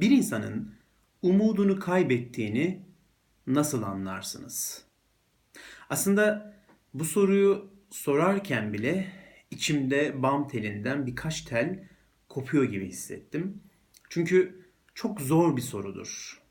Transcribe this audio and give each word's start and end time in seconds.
Bir 0.00 0.10
insanın 0.10 0.74
umudunu 1.22 1.78
kaybettiğini 1.78 2.82
nasıl 3.46 3.82
anlarsınız? 3.82 4.84
Aslında 5.90 6.54
bu 6.94 7.04
soruyu 7.04 7.70
sorarken 7.90 8.72
bile 8.72 9.12
içimde 9.50 10.22
bam 10.22 10.48
telinden 10.48 11.06
birkaç 11.06 11.42
tel 11.42 11.88
kopuyor 12.28 12.64
gibi 12.64 12.88
hissettim. 12.88 13.60
Çünkü 14.08 14.66
çok 14.94 15.20
zor 15.20 15.56
bir 15.56 15.62
sorudur. 15.62 16.42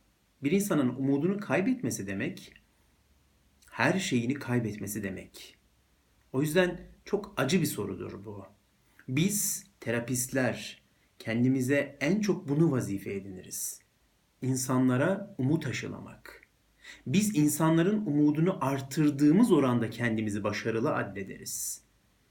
Bir 0.43 0.52
insanın 0.52 0.89
umudunu 0.89 1.39
kaybetmesi 1.39 2.07
demek, 2.07 2.54
her 3.71 4.00
şeyini 4.00 4.34
kaybetmesi 4.34 5.04
demek. 5.04 5.57
O 6.34 6.41
yüzden 6.41 6.82
çok 7.05 7.34
acı 7.38 7.61
bir 7.61 7.66
sorudur 7.66 8.25
bu. 8.25 8.45
Biz 9.07 9.66
terapistler 9.79 10.86
kendimize 11.20 11.97
en 11.99 12.21
çok 12.21 12.49
bunu 12.49 12.71
vazife 12.71 13.13
ediniriz. 13.13 13.79
İnsanlara 14.41 15.35
umut 15.38 15.67
aşılamak. 15.67 16.48
Biz 17.07 17.35
insanların 17.38 18.05
umudunu 18.05 18.57
artırdığımız 18.62 19.52
oranda 19.52 19.90
kendimizi 19.90 20.43
başarılı 20.43 20.95
addederiz. 20.95 21.81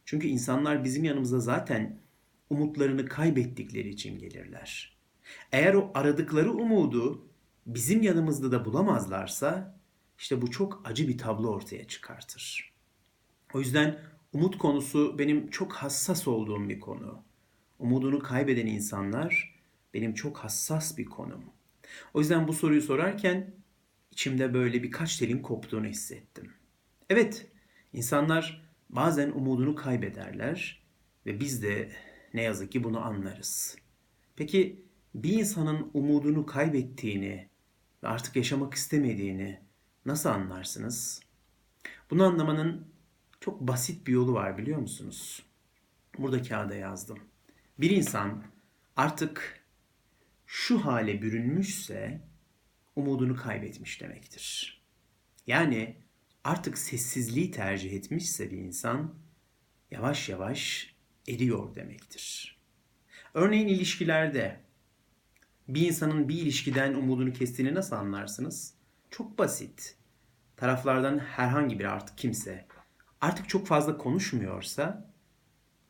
Çünkü 0.04 0.26
insanlar 0.26 0.84
bizim 0.84 1.04
yanımıza 1.04 1.40
zaten 1.40 1.98
umutlarını 2.50 3.06
kaybettikleri 3.06 3.88
için 3.88 4.18
gelirler. 4.18 4.96
Eğer 5.52 5.74
o 5.74 5.90
aradıkları 5.95 6.52
umudu 6.52 7.28
bizim 7.66 8.02
yanımızda 8.02 8.52
da 8.52 8.64
bulamazlarsa 8.64 9.78
işte 10.18 10.42
bu 10.42 10.50
çok 10.50 10.82
acı 10.84 11.09
bir 11.09 11.18
tablo 11.18 11.48
ortaya 11.48 11.87
çıkartır. 11.87 12.73
O 13.54 13.60
yüzden 13.60 13.98
umut 14.32 14.59
konusu 14.59 15.18
benim 15.18 15.50
çok 15.50 15.73
hassas 15.73 16.28
olduğum 16.28 16.68
bir 16.68 16.80
konu. 16.80 17.23
Umudunu 17.78 18.18
kaybeden 18.18 18.66
insanlar 18.66 19.56
benim 19.94 20.14
çok 20.14 20.38
hassas 20.38 20.98
bir 20.98 21.04
konum. 21.04 21.44
O 22.14 22.20
yüzden 22.20 22.48
bu 22.48 22.52
soruyu 22.52 22.82
sorarken 22.82 23.54
içimde 24.10 24.54
böyle 24.54 24.82
birkaç 24.82 25.16
telin 25.16 25.42
koptuğunu 25.42 25.86
hissettim. 25.86 26.52
Evet, 27.10 27.46
insanlar 27.92 28.66
bazen 28.90 29.30
umudunu 29.30 29.74
kaybederler 29.74 30.82
ve 31.26 31.40
biz 31.40 31.62
de 31.62 31.92
ne 32.34 32.42
yazık 32.42 32.73
ki 32.73 32.84
bunu 32.84 33.04
anlarız. 33.04 33.76
Peki 34.36 34.84
bir 35.14 35.32
insanın 35.32 35.90
umudunu 35.95 36.46
kaybettiğini 36.46 37.48
ve 38.02 38.08
artık 38.08 38.36
yaşamak 38.36 38.74
istemediğini 38.74 39.60
nasıl 40.06 40.29
anlarsınız? 40.29 41.20
Bunu 42.10 42.24
anlamanın 42.24 42.88
çok 43.40 43.60
basit 43.60 44.06
bir 44.06 44.12
yolu 44.12 44.32
var 44.32 44.58
biliyor 44.58 44.79
musunuz? 44.79 45.42
Burada 46.18 46.42
kağıda 46.42 46.74
yazdım. 46.74 47.18
Bir 47.79 47.91
insan 47.91 48.45
artık 48.96 49.65
şu 50.46 50.85
hale 50.85 51.23
bürünmüşse 51.23 52.21
umudunu 52.96 53.37
kaybetmiş 53.37 54.01
demektir. 54.01 54.82
Yani 55.46 55.97
artık 56.45 56.79
sessizliği 56.79 57.51
tercih 57.51 57.93
etmişse 57.93 58.51
bir 58.51 58.59
insan 58.59 59.15
yavaş 59.91 60.29
yavaş 60.29 60.95
eriyor 61.29 61.74
demektir. 61.74 62.59
Örneğin 63.35 63.69
ilişkilerde 63.69 64.60
bir 65.69 65.88
insanın 65.88 66.28
bir 66.28 66.34
ilişkiden 66.34 66.94
umudunu 66.94 67.32
kestiğini 67.32 67.75
nasıl 67.75 67.97
anlarsınız? 67.97 68.75
Çok 69.10 69.38
basit. 69.38 69.97
Taraflardan 70.56 71.19
herhangi 71.19 71.78
bir 71.78 71.84
artık 71.84 72.19
kimse 72.19 72.66
artık 73.21 73.49
çok 73.49 73.66
fazla 73.66 73.99
konuşmuyorsa, 73.99 75.10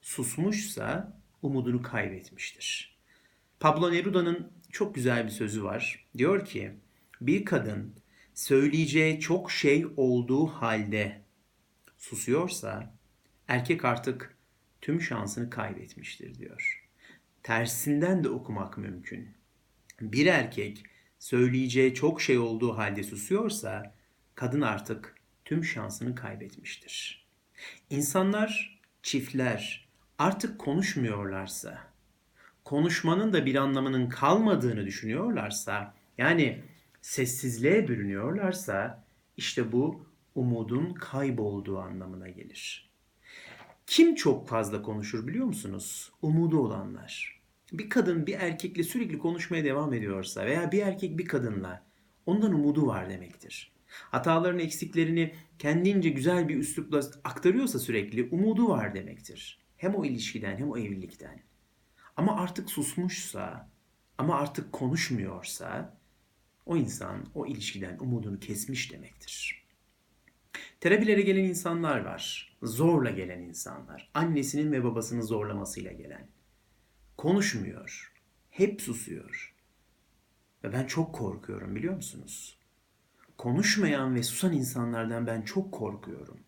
susmuşsa 0.01 1.16
umudunu 1.47 1.83
kaybetmiştir. 1.83 2.97
Pablo 3.61 3.93
Neruda'nın 3.93 4.53
çok 4.73 4.95
güzel 4.95 5.25
bir 5.25 5.31
sözü 5.31 5.65
var. 5.65 6.07
Diyor 6.19 6.45
ki, 6.45 6.73
bir 7.21 7.45
kadın 7.45 7.95
söyleyeceği 8.35 9.21
çok 9.21 9.51
şey 9.51 9.87
olduğu 9.97 10.47
halde 10.47 11.23
susuyorsa 11.99 12.95
erkek 13.49 13.85
artık 13.85 14.37
tüm 14.81 15.01
şansını 15.01 15.51
kaybetmiştir 15.51 16.39
diyor. 16.39 16.87
Tersinden 17.43 18.25
de 18.25 18.29
okumak 18.29 18.79
mümkün. 18.79 19.29
Bir 20.01 20.27
erkek 20.27 20.83
söyleyeceği 21.19 21.95
çok 21.95 22.23
şey 22.23 22.39
olduğu 22.39 22.77
halde 22.77 23.03
susuyorsa 23.03 23.95
kadın 24.35 24.61
artık 24.61 25.17
tüm 25.45 25.65
şansını 25.65 26.15
kaybetmiştir. 26.15 27.27
İnsanlar, 27.91 28.81
çiftler 29.03 29.86
artık 30.19 30.59
konuşmuyorlarsa, 30.59 31.79
konuşmanın 32.65 33.33
da 33.33 33.47
bir 33.47 33.55
anlamının 33.55 34.09
kalmadığını 34.09 34.87
düşünüyorlarsa, 34.87 35.95
yani 36.19 36.63
sessizliğe 37.03 37.89
bürünüyorlarsa 37.89 39.05
işte 39.37 39.73
bu 39.73 40.07
umudun 40.35 40.95
kaybolduğu 40.95 41.79
anlamına 41.79 42.29
gelir. 42.29 42.91
Kim 43.87 44.15
çok 44.15 44.49
fazla 44.49 44.83
konuşur 44.83 45.27
biliyor 45.27 45.47
musunuz? 45.47 46.13
Umudu 46.23 46.59
olanlar. 46.59 47.41
Bir 47.73 47.91
kadın 47.91 48.27
bir 48.27 48.35
erkekle 48.35 48.83
sürekli 48.83 49.19
konuşmaya 49.19 49.65
devam 49.65 49.95
ediyorsa 49.95 50.47
veya 50.47 50.73
bir 50.73 50.83
erkek 50.83 51.19
bir 51.19 51.27
kadınla 51.27 51.83
ondan 52.27 52.53
umudu 52.53 52.87
var 52.87 53.11
demektir. 53.11 53.73
Hatalarını, 53.89 54.63
eksiklerini 54.63 55.35
kendince 55.59 56.09
güzel 56.09 56.49
bir 56.49 56.57
üslupla 56.57 57.01
aktarıyorsa 57.25 57.79
sürekli 57.79 58.29
umudu 58.31 58.69
var 58.69 58.95
demektir. 58.95 59.66
Hem 59.77 59.95
o 59.95 60.05
ilişkiden 60.05 60.57
hem 60.57 60.71
o 60.71 60.79
evlilikten. 60.79 61.41
Ama 62.17 62.41
artık 62.41 62.71
susmuşsa, 62.71 63.71
ama 64.19 64.37
artık 64.37 64.73
konuşmuyorsa 64.73 65.97
o 66.67 66.77
insan 66.77 67.27
o 67.35 67.47
ilişkiden 67.47 67.99
umudunu 67.99 68.39
kesmiş 68.39 68.93
demektir. 68.93 69.67
Terapilere 70.81 71.23
gelen 71.23 71.45
insanlar 71.45 72.01
var. 72.01 72.57
Zorla 72.63 73.11
gelen 73.11 73.41
insanlar. 73.41 74.11
Annesinin 74.15 74.73
ve 74.73 74.85
babasının 74.85 75.21
zorlamasıyla 75.21 75.93
gelen. 75.93 76.29
Konuşmuyor. 77.17 78.13
Hep 78.51 78.83
susuyor. 78.83 79.55
Ve 80.65 80.73
ben 80.73 80.87
çok 80.87 81.15
korkuyorum 81.15 81.77
biliyor 81.77 81.97
musunuz? 81.97 82.59
Konuşmayan 83.39 84.15
ve 84.15 84.23
susan 84.23 84.53
insanlardan 84.53 85.27
ben 85.27 85.43
çok 85.43 85.73
korkuyorum. 85.73 86.41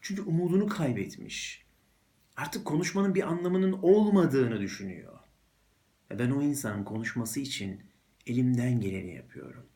Çünkü 0.00 0.22
umudunu 0.22 0.66
kaybetmiş. 0.66 1.67
Artık 2.38 2.64
konuşmanın 2.64 3.14
bir 3.14 3.22
anlamının 3.22 3.72
olmadığını 3.82 4.60
düşünüyor. 4.60 5.18
Ve 6.10 6.18
ben 6.18 6.30
o 6.30 6.42
insanın 6.42 6.84
konuşması 6.84 7.40
için 7.40 7.82
elimden 8.26 8.80
geleni 8.80 9.14
yapıyorum. 9.14 9.66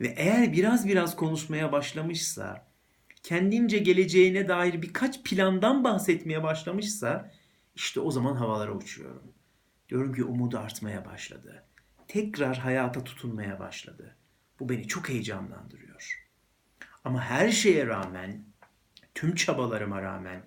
Ve 0.00 0.14
eğer 0.16 0.52
biraz 0.52 0.88
biraz 0.88 1.16
konuşmaya 1.16 1.72
başlamışsa, 1.72 2.66
kendince 3.22 3.78
geleceğine 3.78 4.48
dair 4.48 4.82
birkaç 4.82 5.22
plandan 5.22 5.84
bahsetmeye 5.84 6.42
başlamışsa, 6.42 7.32
işte 7.74 8.00
o 8.00 8.10
zaman 8.10 8.36
havalara 8.36 8.72
uçuyorum. 8.72 9.32
Diyorum 9.88 10.14
ki 10.14 10.24
umudu 10.24 10.58
artmaya 10.58 11.04
başladı. 11.04 11.64
Tekrar 12.08 12.58
hayata 12.58 13.04
tutunmaya 13.04 13.58
başladı. 13.60 14.16
Bu 14.60 14.68
beni 14.68 14.88
çok 14.88 15.08
heyecanlandırıyor. 15.08 16.28
Ama 17.04 17.20
her 17.22 17.50
şeye 17.50 17.86
rağmen, 17.86 18.44
tüm 19.14 19.34
çabalarıma 19.34 20.02
rağmen 20.02 20.42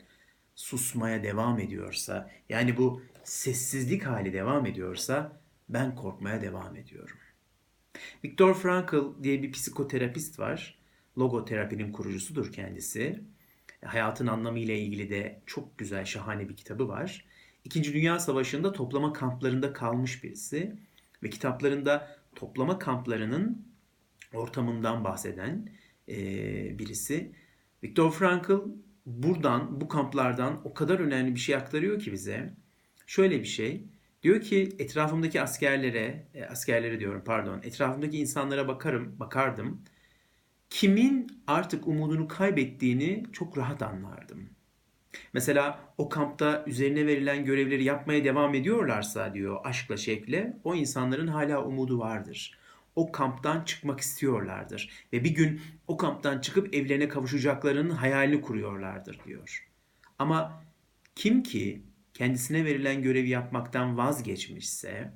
susmaya 0.61 1.23
devam 1.23 1.59
ediyorsa, 1.59 2.31
yani 2.49 2.77
bu 2.77 3.01
sessizlik 3.23 4.05
hali 4.05 4.33
devam 4.33 4.65
ediyorsa 4.65 5.39
ben 5.69 5.95
korkmaya 5.95 6.41
devam 6.41 6.75
ediyorum. 6.75 7.17
Viktor 8.23 8.53
Frankl 8.53 9.23
diye 9.23 9.43
bir 9.43 9.51
psikoterapist 9.51 10.39
var. 10.39 10.77
Logoterapinin 11.17 11.91
kurucusudur 11.91 12.51
kendisi. 12.51 13.21
Hayatın 13.85 14.27
anlamı 14.27 14.59
ile 14.59 14.79
ilgili 14.79 15.09
de 15.09 15.41
çok 15.45 15.77
güzel, 15.77 16.05
şahane 16.05 16.49
bir 16.49 16.57
kitabı 16.57 16.87
var. 16.87 17.25
İkinci 17.63 17.93
Dünya 17.93 18.19
Savaşı'nda 18.19 18.71
toplama 18.71 19.13
kamplarında 19.13 19.73
kalmış 19.73 20.23
birisi 20.23 20.75
ve 21.23 21.29
kitaplarında 21.29 22.17
toplama 22.35 22.79
kamplarının 22.79 23.65
ortamından 24.33 25.03
bahseden 25.03 25.69
e, 26.09 26.15
birisi. 26.79 27.31
Viktor 27.83 28.11
Frankl 28.11 28.53
buradan, 29.05 29.81
bu 29.81 29.87
kamplardan 29.87 30.61
o 30.63 30.73
kadar 30.73 30.99
önemli 30.99 31.35
bir 31.35 31.39
şey 31.39 31.55
aktarıyor 31.55 31.99
ki 31.99 32.11
bize. 32.11 32.53
Şöyle 33.07 33.39
bir 33.39 33.45
şey. 33.45 33.83
Diyor 34.23 34.41
ki 34.41 34.69
etrafımdaki 34.79 35.41
askerlere, 35.41 36.27
e, 36.33 36.45
askerlere 36.45 36.99
diyorum 36.99 37.23
pardon, 37.25 37.59
etrafımdaki 37.63 38.17
insanlara 38.17 38.67
bakarım, 38.67 39.19
bakardım. 39.19 39.81
Kimin 40.69 41.43
artık 41.47 41.87
umudunu 41.87 42.27
kaybettiğini 42.27 43.23
çok 43.31 43.57
rahat 43.57 43.81
anlardım. 43.81 44.49
Mesela 45.33 45.93
o 45.97 46.09
kampta 46.09 46.63
üzerine 46.67 47.07
verilen 47.07 47.45
görevleri 47.45 47.83
yapmaya 47.83 48.23
devam 48.23 48.53
ediyorlarsa 48.55 49.33
diyor 49.33 49.59
aşkla 49.63 49.97
şevkle 49.97 50.57
o 50.63 50.75
insanların 50.75 51.27
hala 51.27 51.63
umudu 51.63 51.99
vardır. 51.99 52.60
O 52.95 53.11
kamptan 53.11 53.63
çıkmak 53.63 53.99
istiyorlardır 53.99 54.89
ve 55.13 55.23
bir 55.23 55.29
gün 55.29 55.61
o 55.87 55.97
kamptan 55.97 56.41
çıkıp 56.41 56.75
evlerine 56.75 57.07
kavuşacaklarının 57.07 57.89
hayalini 57.89 58.41
kuruyorlardır 58.41 59.19
diyor. 59.25 59.67
Ama 60.19 60.63
kim 61.15 61.43
ki 61.43 61.83
kendisine 62.13 62.65
verilen 62.65 63.01
görevi 63.01 63.29
yapmaktan 63.29 63.97
vazgeçmişse 63.97 65.13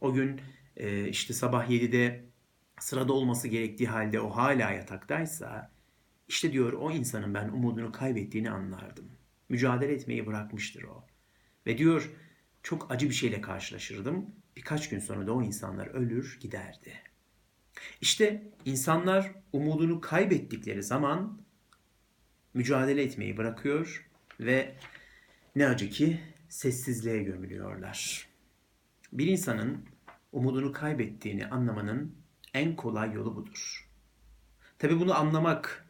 o 0.00 0.12
gün 0.12 0.40
e, 0.76 1.08
işte 1.08 1.34
sabah 1.34 1.70
7'de 1.70 2.24
sırada 2.80 3.12
olması 3.12 3.48
gerektiği 3.48 3.88
halde 3.88 4.20
o 4.20 4.30
hala 4.30 4.70
yataktaysa 4.70 5.72
işte 6.28 6.52
diyor 6.52 6.72
o 6.72 6.90
insanın 6.90 7.34
ben 7.34 7.48
umudunu 7.48 7.92
kaybettiğini 7.92 8.50
anlardım. 8.50 9.10
Mücadele 9.48 9.92
etmeyi 9.92 10.26
bırakmıştır 10.26 10.82
o. 10.82 11.06
Ve 11.66 11.78
diyor 11.78 12.10
çok 12.62 12.90
acı 12.92 13.08
bir 13.08 13.14
şeyle 13.14 13.40
karşılaşırdım. 13.40 14.26
Birkaç 14.56 14.88
gün 14.88 14.98
sonra 14.98 15.26
da 15.26 15.32
o 15.32 15.42
insanlar 15.42 15.86
ölür 15.86 16.38
giderdi. 16.40 17.11
İşte 18.00 18.42
insanlar 18.64 19.32
umudunu 19.52 20.00
kaybettikleri 20.00 20.82
zaman 20.82 21.42
mücadele 22.54 23.02
etmeyi 23.02 23.36
bırakıyor 23.36 24.08
ve 24.40 24.74
ne 25.56 25.66
acı 25.66 25.90
ki 25.90 26.20
sessizliğe 26.48 27.22
gömülüyorlar. 27.22 28.28
Bir 29.12 29.26
insanın 29.26 29.84
umudunu 30.32 30.72
kaybettiğini 30.72 31.46
anlamanın 31.46 32.16
en 32.54 32.76
kolay 32.76 33.12
yolu 33.12 33.36
budur. 33.36 33.88
Tabi 34.78 35.00
bunu 35.00 35.18
anlamak 35.18 35.86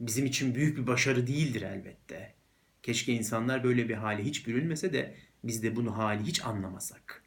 bizim 0.00 0.26
için 0.26 0.54
büyük 0.54 0.78
bir 0.78 0.86
başarı 0.86 1.26
değildir 1.26 1.62
elbette. 1.62 2.34
Keşke 2.82 3.12
insanlar 3.12 3.64
böyle 3.64 3.88
bir 3.88 3.94
hale 3.94 4.24
hiç 4.24 4.46
bürünmese 4.46 4.92
de 4.92 5.16
biz 5.44 5.62
de 5.62 5.76
bunu 5.76 5.98
hali 5.98 6.22
hiç 6.22 6.44
anlamasak. 6.44 7.22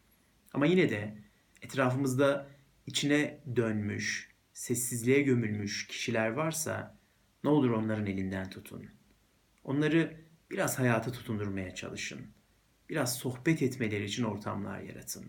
Ama 0.54 0.66
yine 0.66 0.90
de 0.90 1.18
etrafımızda 1.62 2.48
içine 2.88 3.40
dönmüş, 3.56 4.30
sessizliğe 4.54 5.22
gömülmüş 5.22 5.88
kişiler 5.88 6.30
varsa 6.30 6.98
ne 7.44 7.50
olur 7.50 7.70
onların 7.70 8.06
elinden 8.06 8.50
tutun. 8.50 8.86
Onları 9.64 10.18
biraz 10.52 10.80
hayata 10.80 11.12
tutundurmaya 11.12 11.76
çalışın. 11.76 12.22
Biraz 12.90 13.18
sohbet 13.18 13.62
etmeleri 13.62 14.06
için 14.06 14.24
ortamlar 14.24 14.82
yaratın. 14.82 15.26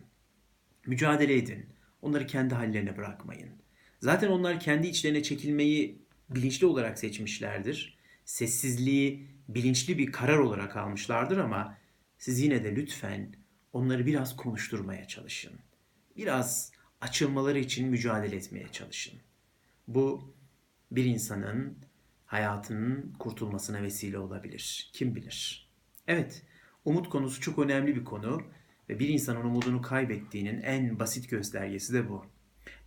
Mücadele 0.87 1.37
edin. 1.37 1.67
Onları 2.03 2.27
kendi 2.27 2.55
hallerine 2.55 2.97
bırakmayın. 2.97 3.51
Zaten 4.01 4.29
onlar 4.29 4.61
kendi 4.61 4.87
içlerine 4.87 5.23
çekilmeyi 5.23 6.03
bilinçli 6.31 6.67
olarak 6.67 6.99
seçmişlerdir. 6.99 7.99
Sessizliği 8.25 9.29
bilinçli 9.49 9.99
bir 9.99 10.13
karar 10.13 10.39
olarak 10.39 10.77
almışlardır 10.77 11.39
ama 11.39 11.79
siz 12.19 12.41
yine 12.41 12.65
de 12.65 12.77
lütfen 12.77 13.35
onları 13.73 14.07
biraz 14.07 14.37
konuşturmaya 14.37 15.09
çalışın. 15.09 15.53
Biraz 16.17 16.74
açılmaları 17.05 17.59
için 17.59 17.89
mücadele 17.89 18.37
etmeye 18.37 18.69
çalışın. 18.73 19.21
Bu 19.89 20.35
bir 20.91 21.05
insanın 21.05 21.79
hayatının 22.27 23.13
kurtulmasına 23.19 23.83
vesile 23.83 24.19
olabilir. 24.19 24.91
Kim 24.93 25.15
bilir? 25.15 25.71
Evet, 26.07 26.43
umut 26.85 27.09
konusu 27.09 27.41
çok 27.41 27.59
önemli 27.59 27.97
bir 27.97 28.05
konu 28.05 28.43
ve 28.89 28.99
bir 28.99 29.09
insanın 29.09 29.45
umudunu 29.45 29.83
kaybettiğinin 29.83 30.63
en 30.63 30.99
basit 30.99 31.31
göstergesi 31.31 31.93
de 31.93 32.09
bu. 32.09 32.27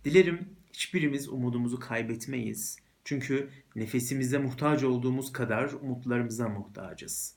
Dilerim 0.04 0.48
hiçbirimiz 0.72 1.28
umudumuzu 1.28 1.80
kaybetmeyiz. 1.80 2.76
Çünkü 3.04 3.50
nefesimize 3.76 4.38
muhtaç 4.38 4.82
olduğumuz 4.82 5.32
kadar 5.32 5.72
umutlarımıza 5.72 6.48
muhtacız. 6.48 7.36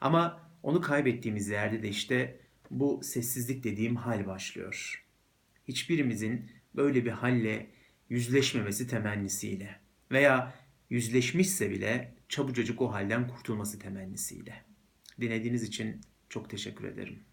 Ama 0.00 0.50
onu 0.62 0.80
kaybettiğimiz 0.80 1.48
yerde 1.48 1.82
de 1.82 1.88
işte 1.88 2.40
bu 2.70 3.00
sessizlik 3.02 3.64
dediğim 3.64 3.96
hal 3.96 4.26
başlıyor. 4.26 5.04
Hiçbirimizin 5.68 6.50
böyle 6.74 7.04
bir 7.04 7.10
halle 7.10 7.70
yüzleşmemesi 8.08 8.88
temennisiyle 8.88 9.80
veya 10.10 10.54
yüzleşmişse 10.90 11.70
bile 11.70 12.14
çabucacık 12.28 12.80
o 12.82 12.92
halden 12.92 13.28
kurtulması 13.28 13.78
temennisiyle. 13.78 14.64
Dinlediğiniz 15.20 15.62
için 15.62 16.00
çok 16.28 16.50
teşekkür 16.50 16.84
ederim. 16.84 17.24